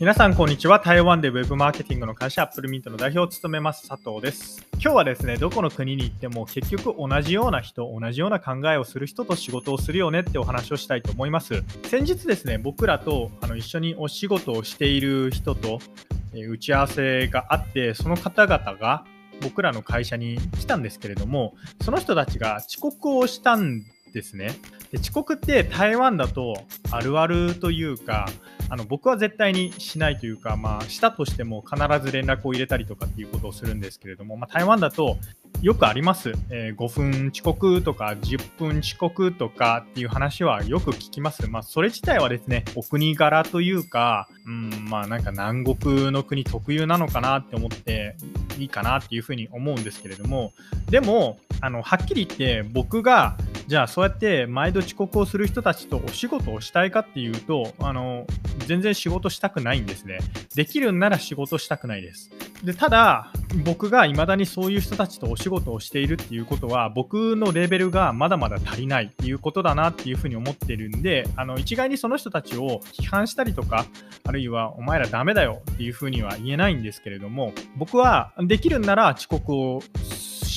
[0.00, 0.80] 皆さんこんにちは。
[0.80, 4.66] 台湾でウェブマーケティングの会社アップルミントの代表を務めます佐藤です。
[4.72, 11.62] 今日はですねどこの国に行っても結局同じような人同じような考えをする人と仕事をするよねってお話をしたいと思います。
[11.84, 15.80] 先日ですね僕らとあの一緒にお仕事をしている人と、
[16.32, 19.04] え打ち合わせがあってその方々が
[19.42, 24.54] 僕らの会社に来たんですけれどもその人たちが遅刻をしたんですね。
[24.90, 26.54] で遅刻って台湾だと
[26.90, 28.28] あるあるというか
[28.68, 35.16] あの僕は絶対にしないというか、まあ、したとしても必ず連絡を入れたりとかっていうことをするんですけれども、まあ、台湾だと
[35.60, 41.50] よくあります、えー、5分遅刻とか10分遅刻とかっていう話はよく聞きます。
[41.50, 48.16] まあ、それ自体はですね、お国柄というか、うん、まあなんか南国の国特有なのかなって思って
[48.58, 50.52] いいかなっていうふうに思うんですけれども、
[50.88, 53.36] でも、あのはっきり言って僕が
[53.70, 58.26] じゃあそうやって毎度遅刻をする人たちとお仕事をしたいかっていうとあの
[58.66, 60.18] 全然仕事したくないんですね。
[60.56, 62.32] できるんなら仕事したくないです。
[62.64, 63.32] でただ
[63.64, 73.86] 僕が未だにそういう人たちとお仕事をしているっていうことは僕のレベルがまだまだ足りないっていうことだなっていうふうに思ってるんであの一概にその人たちを批判したりとか
[74.24, 79.80] あるいはお前らダメだよっていうふうには言えないんですけれども僕はできるんなら遅刻を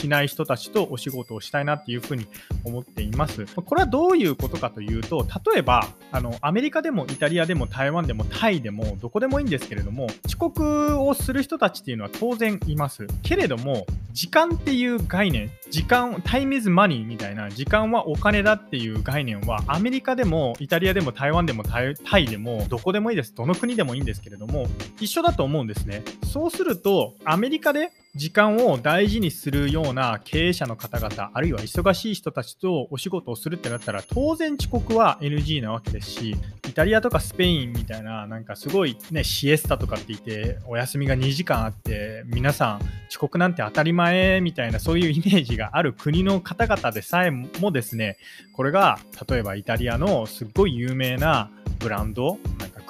[0.00, 2.26] しない人たちとお仕事をしたいなっていうふうに
[2.64, 3.44] 思っています。
[3.54, 13.06] これはどういうことかというと、例えば、あの、アメリカでもイタリアでも台湾でもタイでもどこでもいいんですけれども、遅刻をする人たちっていうのは当然います。
[13.22, 23.34] けれども、時間っていう概念、時間、タイムイズマニーみたいな、時間はお金だっていう概念は、アメリカでもイタリアでも台湾でもタイでも、どこでもいいです。
[23.34, 24.66] どの国でもいいんですけれども、
[24.98, 26.02] 一緒だと思うんですね。
[26.24, 36.36] そうすると、アメリカで時間を大事にするような経営者の方々、あるいは忙しい人たちとお仕事をするってなったら、当然遅刻は NG なわけですし、
[36.68, 48.16] イタリアとかスペインみたいな、なんかすごいね、シエスタとかって言って、お休みが2時間あって、皆さん遅刻なんて当たり前みたいな、そういうイメージがある国の方々でさえもですね、
[48.54, 52.38] これが例えばイタリアのすっごい有名なブランド、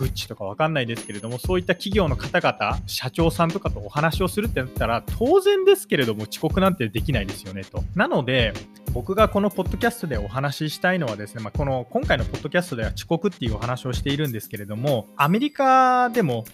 [0.01, 7.85] グッチとかわかんないですけれども、そういった企業の方々、社長さんとかとお話をするってなったら、当然ですけれども遅刻なんてできないですよねと。
[7.95, 8.55] なので、
[8.95, 16.47] 僕がこのポッドキャストでお話ししたいのはですね、まあ、この今回のポッドキャストでは遅刻っていうお話をしているんですけれども、アメリカでも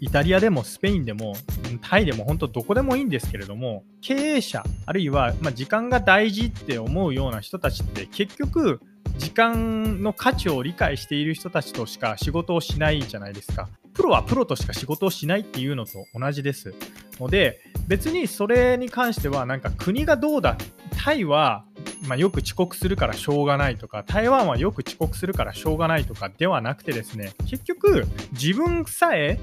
[0.00, 1.34] イタリアでもスペインでも
[1.82, 8.80] タイでも本当どこでもいいんですけれども経営者あるいはま時間が大事って思うような人たちって結局
[9.18, 13.68] 時間の価値を理解している人たちとしか仕事をしないじゃないですか。
[13.92, 16.72] プロはプロとしか仕事をしないっていうのと同じです。
[17.18, 20.56] ので、別にそれに関しては、なんか国がどうだ、
[20.96, 21.64] タイは、
[22.06, 29.38] まあ、よく遅刻するからしょうがないとか、台湾はよく遅刻するからしょうがないとかではなくてですね、結局、自分さえ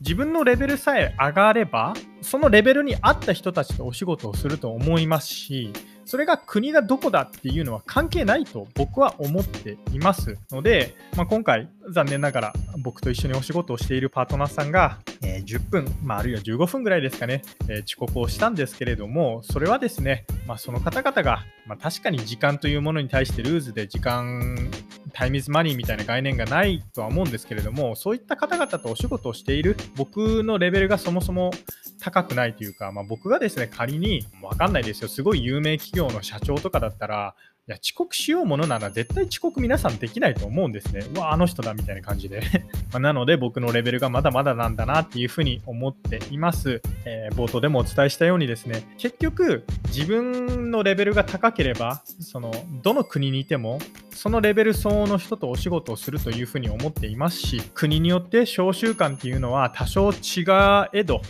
[0.00, 5.72] 自分のレベルさえ上がれば、そのレベルに合った人たちとお仕事をすると思いますし、
[6.06, 24.56] それが国がどこだっていうのは関係ないと僕は思っていますので、まあ、今回残念ながら僕と一緒にお仕事をしているパートナーさんが、えー、10分、まあ、あるいは15分ぐらいですかね、えー、遅刻をしたんですけれどもそれはですね、まあ、その方々が、まあ、確かに時間というものに対してルーズで時間
[25.12, 31.50] time is money みたいな概念がないとは思うんですけれどもそういった方々とお仕事をしている僕のレベルがそもそも
[32.06, 37.34] 高くないというか、まあ、僕がですね仮に分かんないですよすごい有名企業の社長とかだったら
[37.68, 41.04] いや、遅刻しようものなら絶対遅刻皆さんできないと思うんですね。
[41.12, 42.40] うわ、あの人だみたいな感じで
[42.94, 46.80] まなので僕のレベルがまだまだなんだなっていうふうに思っています。
[47.04, 52.52] えー、冒頭でもお伝えしたようにですね、結局自分のレベルが高ければ、その、
[52.84, 53.80] どの国にいても、
[54.12, 60.44] そのレベル相応の人とお仕事をするというふうに思っていますし、国によって小習慣っていうのは多少違
[60.92, 61.20] えど、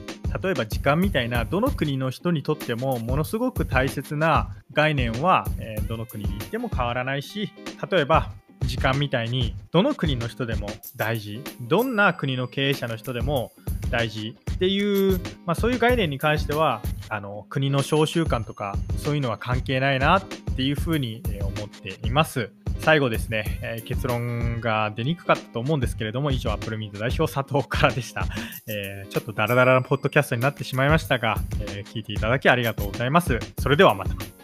[0.43, 7.53] 例えば時間みたいなどの国の人にとってもものすごく大切な概念は、えー、どの国に行っても変わらないし
[7.91, 8.33] 例えば
[8.63, 13.53] 時間みたいにどの国の人でも大事どんな国の経営者の人でも
[13.91, 22.51] 大事っていう、まあ、そういう概念に関してはあの国の商習慣とかそういうのは関係ないなっていうふうに思っています。
[22.87, 28.27] 最後ですね、えー、結論が出にくかったと思うんですけれども、以上、アップルミート代表佐藤からでした。
[28.69, 33.41] えー、ちょっとダラダラなポッドキャストになってしまいましたが、えー、聞いていただきありがとうございます。
[33.59, 34.36] それではまた。